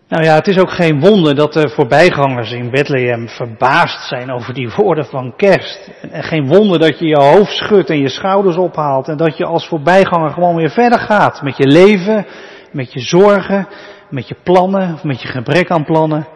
Nou 0.09 0.25
ja, 0.25 0.35
het 0.35 0.47
is 0.47 0.59
ook 0.59 0.71
geen 0.71 1.01
wonder 1.01 1.35
dat 1.35 1.53
de 1.53 1.69
voorbijgangers 1.69 2.53
in 2.53 2.71
Bethlehem 2.71 3.29
verbaasd 3.29 4.09
zijn 4.09 4.31
over 4.31 4.55
die 4.55 4.71
woorden 4.77 5.05
van 5.05 5.37
kerst. 5.37 5.91
En 6.11 6.23
geen 6.23 6.47
wonder 6.47 6.79
dat 6.79 6.99
je 6.99 7.07
je 7.07 7.21
hoofd 7.21 7.53
schudt 7.53 7.91
en 7.91 7.99
je 7.99 8.09
schouders 8.09 8.57
ophaalt 8.57 9.09
en 9.09 9.17
dat 9.17 9.37
je 9.37 9.45
als 9.45 9.69
voorbijganger 9.69 10.31
gewoon 10.31 10.57
weer 10.57 10.71
verder 10.71 10.99
gaat 10.99 11.43
met 11.43 11.57
je 11.57 11.67
leven, 11.67 12.27
met 12.73 12.93
je 12.93 13.01
zorgen, 13.01 13.69
met 14.09 14.29
je 14.29 14.37
plannen 14.43 14.95
of 14.95 15.05
met 15.05 15.23
je 15.23 15.29
gebrek 15.29 15.71
aan 15.71 15.85
plannen. 15.85 16.27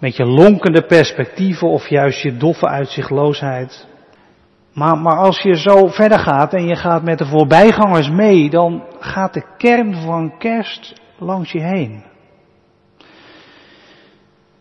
Met 0.00 0.16
je 0.16 0.24
lonkende 0.24 0.82
perspectieven 0.82 1.68
of 1.68 1.88
juist 1.88 2.22
je 2.22 2.36
doffe 2.36 2.66
uitzichtloosheid. 2.68 3.88
Maar, 4.72 4.98
maar 4.98 5.16
als 5.16 5.40
je 5.42 5.56
zo 5.56 5.86
verder 5.86 6.18
gaat 6.18 6.54
en 6.54 6.66
je 6.66 6.76
gaat 6.76 7.02
met 7.02 7.18
de 7.18 7.26
voorbijgangers 7.26 8.10
mee, 8.10 8.50
dan 8.50 8.84
gaat 9.00 9.34
de 9.34 9.44
kern 9.56 9.94
van 9.94 10.38
kerst 10.38 10.92
langs 11.18 11.52
je 11.52 11.62
heen. 11.62 12.04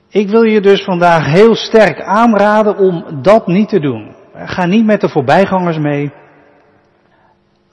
Ik 0.10 0.30
wil 0.30 0.44
je 0.44 0.62
dus 0.62 0.84
vandaag 0.84 1.26
heel 1.26 1.56
sterk 1.56 2.02
aanraden 2.02 2.78
om 2.78 3.22
dat 3.22 3.48
niet 3.48 3.70
te 3.70 3.80
doen. 3.80 4.16
Ga 4.34 4.66
niet 4.66 4.86
met 4.86 5.02
de 5.02 5.10
voorbijgangers 5.10 5.78
mee. 5.78 6.12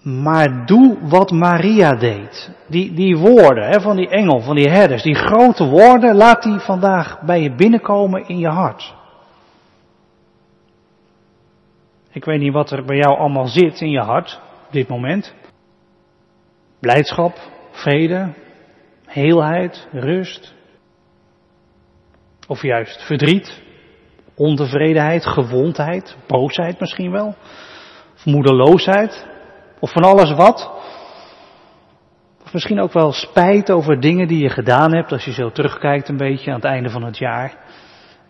Maar 0.06 0.66
doe 0.66 0.96
wat 1.08 1.30
Maria 1.30 1.94
deed. 1.94 2.50
Die, 2.68 2.92
die 2.92 3.16
woorden 3.16 3.68
hè, 3.68 3.80
van 3.80 3.96
die 3.96 4.08
engel, 4.08 4.40
van 4.40 4.54
die 4.54 4.68
herders, 4.68 5.02
die 5.02 5.14
grote 5.14 5.64
woorden, 5.64 6.14
laat 6.14 6.42
die 6.42 6.58
vandaag 6.58 7.20
bij 7.20 7.40
je 7.40 7.54
binnenkomen 7.54 8.28
in 8.28 8.38
je 8.38 8.48
hart. 8.48 8.94
Ik 12.12 12.25
weet 12.25 12.40
niet 12.40 12.52
wat 12.52 12.70
er 12.70 12.84
bij 12.84 12.96
jou 12.96 13.18
allemaal 13.18 13.46
zit 13.46 13.80
in 13.80 13.90
je 13.90 14.00
hart 14.00 14.40
op 14.66 14.72
dit 14.72 14.88
moment. 14.88 15.34
Blijdschap, 16.80 17.38
vrede, 17.70 18.32
heelheid, 19.06 19.88
rust. 19.92 20.54
Of 22.48 22.62
juist 22.62 23.02
verdriet, 23.02 23.62
ontevredenheid, 24.34 25.26
gewondheid, 25.26 26.16
boosheid 26.26 26.80
misschien 26.80 27.10
wel. 27.10 27.34
Of 28.14 28.25
moedeloosheid, 28.25 29.26
of 29.80 29.92
van 29.92 30.02
alles 30.02 30.33
wat. 30.33 30.71
Of 32.45 32.52
misschien 32.52 32.80
ook 32.80 32.92
wel 32.92 33.12
spijt 33.12 33.71
over 33.71 34.00
dingen 34.00 34.28
die 34.28 34.42
je 34.42 34.49
gedaan 34.49 34.95
hebt 34.95 35.12
als 35.12 35.25
je 35.25 35.33
zo 35.33 35.50
terugkijkt 35.50 36.09
een 36.09 36.16
beetje 36.16 36.50
aan 36.50 36.56
het 36.56 36.64
einde 36.64 36.90
van 36.90 37.02
het 37.02 37.18
jaar. 37.18 37.56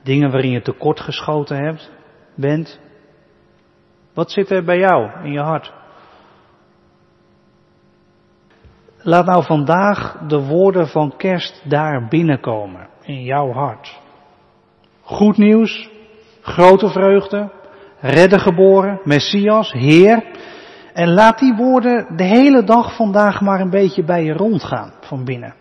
Dingen 0.02 0.30
waarin 0.30 0.50
je 0.50 0.62
tekort 0.62 1.00
geschoten 1.00 1.56
hebt, 1.56 1.90
bent. 2.34 2.80
Wat 4.14 4.30
zit 4.30 4.50
er 4.50 4.64
bij 4.64 4.78
jou 4.78 5.10
in 5.24 5.32
je 5.32 5.40
hart? 5.40 5.72
Laat 8.98 9.26
nou 9.26 9.44
vandaag 9.44 10.18
de 10.26 10.40
woorden 10.40 10.88
van 10.88 11.16
kerst 11.16 11.62
daar 11.64 12.08
binnenkomen 12.08 12.88
in 13.02 13.22
jouw 13.22 13.52
hart. 13.52 14.00
Goed 15.02 15.36
nieuws, 15.36 15.90
grote 16.40 16.88
vreugde, 16.88 17.50
redder 18.00 18.40
geboren, 18.40 19.00
Messias, 19.04 19.72
Heer. 19.72 20.24
En 20.96 21.14
laat 21.14 21.38
die 21.38 21.54
woorden 21.54 22.16
de 22.16 22.24
hele 22.24 22.64
dag 22.64 22.96
vandaag 22.96 23.40
maar 23.40 23.60
een 23.60 23.70
beetje 23.70 24.04
bij 24.04 24.24
je 24.24 24.32
rondgaan 24.32 24.92
van 25.00 25.24
binnen. 25.24 25.54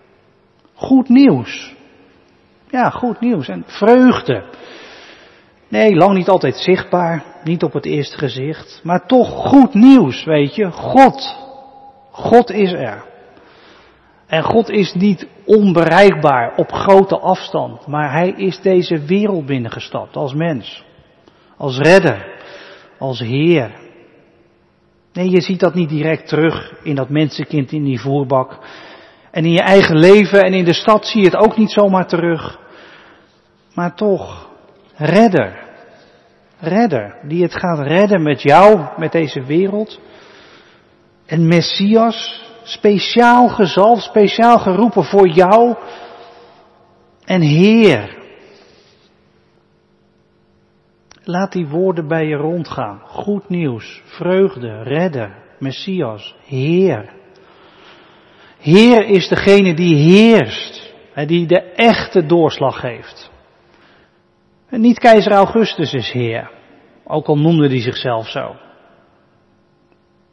Goed 0.74 1.10
nieuws. 1.10 1.76
Ja, 2.70 2.90
goed 2.90 3.20
nieuws. 3.20 3.48
En 3.48 3.64
vreugde. 3.68 4.44
Nee, 5.68 5.96
lang 5.96 6.14
niet 6.14 6.30
altijd 6.30 6.56
zichtbaar, 6.56 7.24
niet 7.44 7.64
op 7.64 7.74
het 7.74 7.86
eerste 7.86 8.18
gezicht, 8.18 8.80
maar 8.84 9.06
toch 9.06 9.30
goed 9.30 9.74
nieuws, 9.74 10.24
weet 10.24 10.56
je. 10.56 10.72
God. 10.72 11.38
God 12.12 12.52
is 12.52 12.72
er. 12.72 13.06
En 14.28 14.44
God 14.44 14.70
is 14.70 14.94
niet 14.94 15.28
onbereikbaar 15.46 16.54
op 16.56 16.72
grote 16.72 17.20
afstand, 17.20 17.88
maar 17.88 18.12
Hij 18.12 18.30
is 18.30 18.62
deze 18.62 19.06
wereld 19.06 19.46
binnengestapt 19.46 20.16
als 20.16 20.34
mens, 20.34 20.84
als 21.58 21.78
redder, 21.78 22.26
als 22.98 23.20
Heer. 23.20 23.85
Nee, 25.16 25.30
je 25.30 25.42
ziet 25.42 25.60
dat 25.60 25.74
niet 25.74 25.90
direct 25.90 26.28
terug 26.28 26.74
in 26.84 26.96
dat 26.96 27.10
mensenkind 27.10 27.72
in 27.72 27.84
die 27.84 28.00
voerbak. 28.00 28.58
En 29.32 29.46
in 29.46 29.52
je 29.52 29.62
eigen 29.62 29.98
leven 29.98 30.42
en 30.42 30.54
in 30.54 30.66
de 30.66 30.74
stad 30.74 31.08
zie 31.08 31.22
je 31.22 31.28
het 31.28 31.36
ook 31.36 31.58
niet 31.58 31.72
zomaar 31.72 32.08
terug. 32.08 32.60
Maar 33.74 33.96
toch, 33.96 34.50
redder. 34.96 35.64
Redder, 36.60 37.18
die 37.28 37.44
het 37.44 37.56
gaat 37.56 37.80
redden 37.80 38.24
met 38.24 38.42
jou, 38.42 38.86
met 38.98 39.12
deze 39.12 39.44
wereld. 39.44 40.00
En 41.26 41.48
Messias, 41.48 42.44
speciaal 42.64 43.48
gezalfd, 43.48 44.04
speciaal 44.04 44.60
geroepen 44.60 45.04
voor 45.04 45.28
jou. 45.28 45.76
En 47.26 47.42
Heer, 47.42 48.25
Laat 51.28 51.52
die 51.52 51.68
woorden 51.68 52.08
bij 52.08 52.26
je 52.26 52.36
rondgaan. 52.36 53.00
Goed 53.04 53.50
nieuws, 53.50 54.02
vreugde, 54.06 54.84
redder, 54.84 55.36
Messias, 55.60 56.36
Heer. 56.46 57.14
Heer 58.58 59.06
is 59.06 59.28
degene 59.28 59.74
die 59.74 59.96
heerst, 59.96 60.94
die 61.26 61.48
de 61.48 61.62
echte 61.62 62.26
doorslag 62.26 62.80
geeft. 62.80 63.32
En 64.70 64.82
niet 64.82 65.00
keizer 65.00 65.32
Augustus 65.32 65.94
is 65.94 66.12
Heer, 66.12 66.52
ook 67.04 67.28
al 67.28 67.38
noemde 67.38 67.68
hij 67.68 67.82
zichzelf 67.82 68.30
zo. 68.30 68.56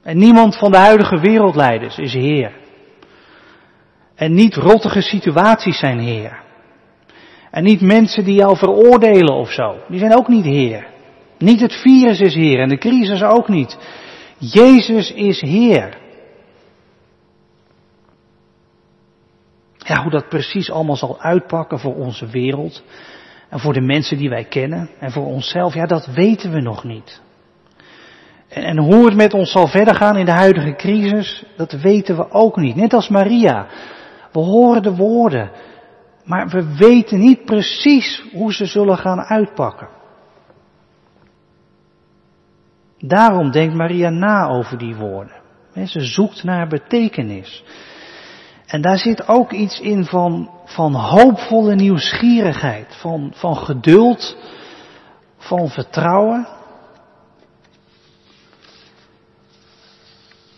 En 0.02 0.18
niemand 0.18 0.58
van 0.58 0.70
de 0.70 0.78
huidige 0.78 1.20
wereldleiders 1.20 1.98
is 1.98 2.12
Heer. 2.12 2.52
En 4.14 4.34
niet 4.34 4.54
rottige 4.54 5.00
situaties 5.00 5.78
zijn 5.78 5.98
Heer. 5.98 6.42
En 7.52 7.64
niet 7.64 7.80
mensen 7.80 8.24
die 8.24 8.34
jou 8.34 8.56
veroordelen 8.56 9.34
of 9.34 9.50
zo. 9.50 9.76
Die 9.88 9.98
zijn 9.98 10.16
ook 10.16 10.28
niet 10.28 10.44
Heer. 10.44 10.86
Niet 11.38 11.60
het 11.60 11.72
virus 11.72 12.20
is 12.20 12.34
Heer 12.34 12.60
en 12.60 12.68
de 12.68 12.78
crisis 12.78 13.22
ook 13.22 13.48
niet. 13.48 13.78
Jezus 14.38 15.12
is 15.12 15.40
Heer. 15.40 15.98
Ja, 19.78 20.02
hoe 20.02 20.10
dat 20.10 20.28
precies 20.28 20.70
allemaal 20.70 20.96
zal 20.96 21.20
uitpakken 21.20 21.78
voor 21.78 21.94
onze 21.94 22.26
wereld 22.26 22.82
en 23.48 23.58
voor 23.58 23.72
de 23.72 23.80
mensen 23.80 24.16
die 24.16 24.28
wij 24.28 24.44
kennen 24.44 24.90
en 24.98 25.10
voor 25.10 25.26
onszelf, 25.26 25.74
ja, 25.74 25.86
dat 25.86 26.06
weten 26.06 26.52
we 26.52 26.60
nog 26.60 26.84
niet. 26.84 27.20
En, 28.48 28.62
en 28.62 28.78
hoe 28.78 29.04
het 29.04 29.14
met 29.14 29.34
ons 29.34 29.50
zal 29.50 29.66
verder 29.66 29.94
gaan 29.94 30.16
in 30.16 30.24
de 30.24 30.30
huidige 30.30 30.74
crisis, 30.74 31.44
dat 31.56 31.72
weten 31.72 32.16
we 32.16 32.30
ook 32.30 32.56
niet. 32.56 32.76
Net 32.76 32.92
als 32.92 33.08
Maria. 33.08 33.66
We 34.32 34.38
horen 34.38 34.82
de 34.82 34.94
woorden, 34.94 35.50
maar 36.24 36.48
we 36.48 36.76
weten 36.76 37.18
niet 37.18 37.44
precies 37.44 38.24
hoe 38.32 38.52
ze 38.52 38.66
zullen 38.66 38.98
gaan 38.98 39.20
uitpakken. 39.20 39.88
Daarom 42.98 43.50
denkt 43.50 43.74
Maria 43.74 44.10
na 44.10 44.48
over 44.48 44.78
die 44.78 44.96
woorden. 44.96 45.40
Ze 45.86 46.00
zoekt 46.00 46.42
naar 46.42 46.68
betekenis. 46.68 47.64
En 48.66 48.80
daar 48.80 48.98
zit 48.98 49.28
ook 49.28 49.52
iets 49.52 49.80
in 49.80 50.04
van, 50.04 50.50
van 50.64 50.94
hoopvolle 50.94 51.74
nieuwsgierigheid, 51.74 52.96
van, 52.96 53.32
van 53.34 53.56
geduld, 53.56 54.36
van 55.36 55.68
vertrouwen. 55.68 56.48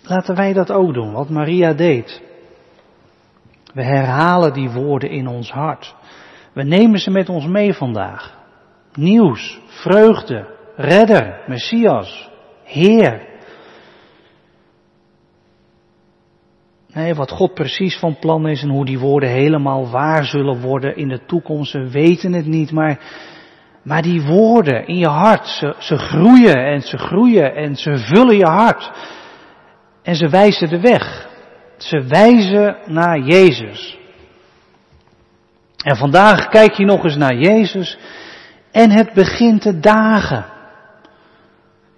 Laten 0.03 0.35
wij 0.35 0.53
dat 0.53 0.71
ook 0.71 0.95
doen, 0.95 1.13
wat 1.13 1.29
Maria 1.29 1.73
deed. 1.73 2.23
We 3.75 3.83
herhalen 3.83 4.53
die 4.53 4.71
woorden 4.71 5.11
in 5.11 5.27
ons 5.27 5.51
hart. 5.51 5.95
We 6.53 6.63
nemen 6.63 6.99
ze 6.99 7.11
met 7.11 7.29
ons 7.29 7.47
mee 7.47 7.75
vandaag. 7.75 8.39
Nieuws, 8.95 9.61
vreugde, 9.67 10.47
redder, 10.77 11.43
Messias, 11.47 12.31
Heer. 12.65 13.27
Nee, 16.93 17.15
wat 17.15 17.31
God 17.31 17.55
precies 17.55 17.99
van 17.99 18.19
plan 18.19 18.49
is 18.49 18.63
en 18.63 18.69
hoe 18.69 18.85
die 18.85 18.99
woorden 18.99 19.29
helemaal 19.29 19.91
waar 19.91 20.25
zullen 20.25 20.61
worden 20.61 20.97
in 20.97 21.09
de 21.09 21.25
toekomst, 21.27 21.73
we 21.73 21.91
weten 21.91 22.33
het 22.33 22.47
niet, 22.47 22.73
maar, 22.73 22.99
maar 23.83 24.03
die 24.03 24.23
woorden 24.23 24.87
in 24.87 24.97
je 24.97 25.09
hart, 25.09 25.47
ze, 25.47 25.75
ze 25.79 25.97
groeien 25.97 26.67
en 26.67 26.81
ze 26.81 26.99
groeien 26.99 27.55
en 27.55 27.77
ze 27.77 27.99
vullen 27.99 28.37
je 28.37 28.47
hart. 28.47 28.91
En 30.03 30.15
ze 30.15 30.29
wijzen 30.29 30.69
de 30.69 30.81
weg. 30.81 31.33
Ze 31.77 32.03
wijzen 32.03 32.77
naar 32.87 33.19
Jezus. 33.19 33.99
En 35.85 35.97
vandaag 35.97 36.49
kijk 36.49 36.73
je 36.73 36.85
nog 36.85 37.05
eens 37.05 37.17
naar 37.17 37.35
Jezus 37.35 37.99
en 38.71 38.91
het 38.91 39.13
begint 39.13 39.63
te 39.63 39.81
dagen. 39.81 40.45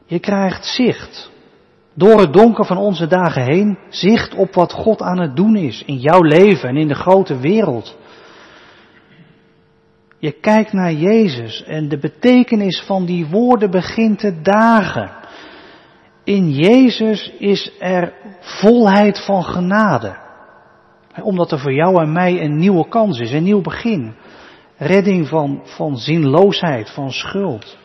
Je 0.06 0.18
krijgt 0.18 0.64
zicht. 0.64 1.30
Door 1.94 2.20
het 2.20 2.32
donker 2.32 2.64
van 2.64 2.76
onze 2.76 3.06
dagen 3.06 3.42
heen, 3.42 3.78
zicht 3.88 4.34
op 4.34 4.54
wat 4.54 4.72
God 4.72 5.02
aan 5.02 5.20
het 5.20 5.36
doen 5.36 5.56
is 5.56 5.82
in 5.86 5.96
jouw 5.96 6.22
leven 6.22 6.68
en 6.68 6.76
in 6.76 6.88
de 6.88 6.94
grote 6.94 7.38
wereld. 7.38 7.96
Je 10.18 10.32
kijkt 10.32 10.72
naar 10.72 10.92
Jezus 10.92 11.62
en 11.62 11.88
de 11.88 11.98
betekenis 11.98 12.82
van 12.86 13.04
die 13.04 13.26
woorden 13.26 13.70
begint 13.70 14.18
te 14.18 14.40
dagen. 14.42 15.10
In 16.26 16.50
Jezus 16.50 17.32
is 17.38 17.72
er 17.78 18.12
volheid 18.40 19.24
van 19.24 19.44
genade. 19.44 20.16
Omdat 21.22 21.52
er 21.52 21.58
voor 21.58 21.72
jou 21.72 22.02
en 22.02 22.12
mij 22.12 22.42
een 22.42 22.56
nieuwe 22.56 22.88
kans 22.88 23.18
is, 23.18 23.32
een 23.32 23.42
nieuw 23.42 23.60
begin. 23.60 24.14
Redding 24.76 25.28
van, 25.28 25.60
van 25.64 25.96
zinloosheid, 25.96 26.90
van 26.90 27.10
schuld. 27.10 27.76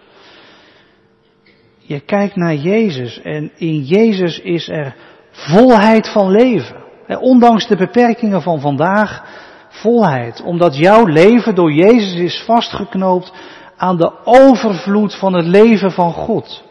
Je 1.77 1.99
kijkt 1.99 2.35
naar 2.35 2.55
Jezus 2.55 3.21
en 3.21 3.51
in 3.55 3.83
Jezus 3.83 4.39
is 4.39 4.69
er 4.69 4.95
volheid 5.31 6.11
van 6.11 6.31
leven. 6.31 6.83
Ondanks 7.19 7.67
de 7.67 7.75
beperkingen 7.77 8.41
van 8.41 8.59
vandaag, 8.59 9.23
volheid. 9.69 10.41
Omdat 10.41 10.77
jouw 10.77 11.05
leven 11.05 11.55
door 11.55 11.71
Jezus 11.71 12.13
is 12.13 12.43
vastgeknoopt 12.45 13.33
aan 13.77 13.97
de 13.97 14.11
overvloed 14.23 15.15
van 15.15 15.33
het 15.33 15.45
leven 15.45 15.91
van 15.91 16.13
God. 16.13 16.69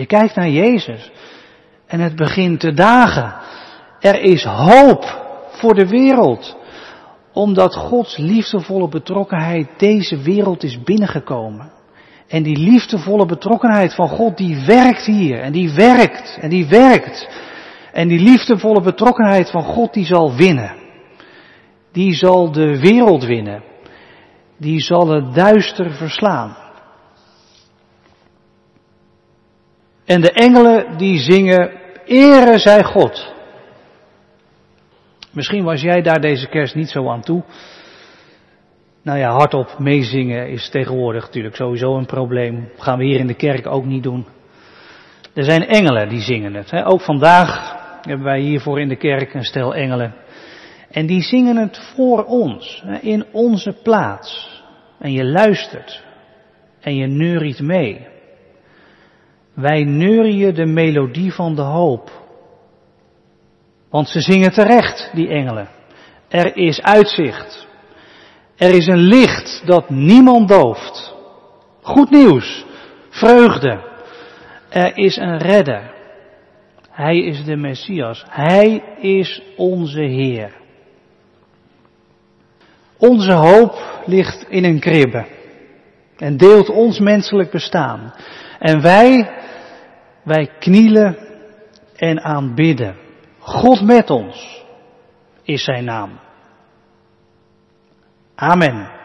Je 0.00 0.06
kijkt 0.06 0.34
naar 0.34 0.48
Jezus 0.48 1.10
en 1.86 2.00
het 2.00 2.16
begint 2.16 2.60
te 2.60 2.72
dagen. 2.72 3.34
Er 3.98 4.20
is 4.20 4.44
hoop 4.44 5.26
voor 5.50 5.74
de 5.74 5.88
wereld, 5.88 6.56
omdat 7.32 7.74
Gods 7.74 8.16
liefdevolle 8.16 8.88
betrokkenheid 8.88 9.68
deze 9.76 10.16
wereld 10.16 10.62
is 10.62 10.82
binnengekomen. 10.82 11.72
En 12.28 12.42
die 12.42 12.56
liefdevolle 12.56 13.26
betrokkenheid 13.26 13.94
van 13.94 14.08
God, 14.08 14.36
die 14.36 14.64
werkt 14.66 15.06
hier 15.06 15.40
en 15.40 15.52
die 15.52 15.74
werkt 15.74 16.38
en 16.40 16.50
die 16.50 16.66
werkt. 16.66 17.28
En 17.92 18.08
die 18.08 18.20
liefdevolle 18.20 18.80
betrokkenheid 18.80 19.50
van 19.50 19.62
God, 19.62 19.92
die 19.94 20.06
zal 20.06 20.34
winnen. 20.34 20.76
Die 21.92 22.14
zal 22.14 22.52
de 22.52 22.78
wereld 22.78 23.24
winnen. 23.24 23.62
Die 24.58 24.80
zal 24.80 25.08
het 25.08 25.34
duister 25.34 25.92
verslaan. 25.92 26.56
En 30.10 30.20
de 30.20 30.32
engelen 30.32 30.98
die 30.98 31.18
zingen, 31.18 31.70
ere 32.04 32.58
zij 32.58 32.84
God. 32.84 33.34
Misschien 35.32 35.64
was 35.64 35.80
jij 35.80 36.02
daar 36.02 36.20
deze 36.20 36.46
kerst 36.46 36.74
niet 36.74 36.88
zo 36.88 37.08
aan 37.08 37.20
toe. 37.20 37.42
Nou 39.02 39.18
ja, 39.18 39.30
hardop 39.30 39.78
meezingen 39.78 40.48
is 40.48 40.68
tegenwoordig 40.68 41.24
natuurlijk 41.24 41.56
sowieso 41.56 41.96
een 41.96 42.06
probleem. 42.06 42.68
Gaan 42.76 42.98
we 42.98 43.04
hier 43.04 43.18
in 43.18 43.26
de 43.26 43.34
kerk 43.34 43.66
ook 43.66 43.84
niet 43.84 44.02
doen. 44.02 44.26
Er 45.34 45.44
zijn 45.44 45.66
engelen 45.66 46.08
die 46.08 46.20
zingen 46.20 46.54
het. 46.54 46.70
Hè. 46.70 46.86
Ook 46.86 47.00
vandaag 47.00 47.76
hebben 48.02 48.26
wij 48.26 48.40
hiervoor 48.40 48.80
in 48.80 48.88
de 48.88 48.96
kerk 48.96 49.34
een 49.34 49.44
stel 49.44 49.74
engelen. 49.74 50.14
En 50.90 51.06
die 51.06 51.22
zingen 51.22 51.56
het 51.56 51.78
voor 51.94 52.24
ons, 52.24 52.84
in 53.00 53.24
onze 53.32 53.72
plaats. 53.82 54.62
En 54.98 55.12
je 55.12 55.24
luistert. 55.24 56.04
En 56.80 56.96
je 56.96 57.06
neuriet 57.06 57.60
mee. 57.60 58.08
Wij 59.54 59.84
neurien 59.84 60.54
de 60.54 60.66
melodie 60.66 61.32
van 61.32 61.54
de 61.54 61.62
hoop. 61.62 62.10
Want 63.90 64.08
ze 64.08 64.20
zingen 64.20 64.52
terecht, 64.52 65.10
die 65.14 65.28
engelen. 65.28 65.68
Er 66.28 66.56
is 66.56 66.82
uitzicht. 66.82 67.68
Er 68.56 68.74
is 68.74 68.86
een 68.86 69.02
licht 69.02 69.62
dat 69.66 69.90
niemand 69.90 70.48
dooft. 70.48 71.14
Goed 71.82 72.10
nieuws. 72.10 72.64
Vreugde. 73.08 73.80
Er 74.68 74.96
is 74.96 75.16
een 75.16 75.38
redder. 75.38 75.94
Hij 76.90 77.18
is 77.18 77.44
de 77.44 77.56
Messias. 77.56 78.24
Hij 78.28 78.82
is 79.00 79.42
onze 79.56 80.02
Heer. 80.02 80.58
Onze 82.98 83.32
hoop 83.32 84.02
ligt 84.06 84.46
in 84.48 84.64
een 84.64 84.80
kribbe 84.80 85.26
en 86.16 86.36
deelt 86.36 86.68
ons 86.68 86.98
menselijk 86.98 87.50
bestaan. 87.50 88.14
En 88.58 88.82
wij, 88.82 89.30
wij 90.30 90.50
knielen 90.58 91.16
en 91.96 92.20
aanbidden. 92.22 92.96
God 93.38 93.82
met 93.82 94.10
ons 94.10 94.64
is 95.42 95.64
zijn 95.64 95.84
naam. 95.84 96.20
Amen. 98.34 98.99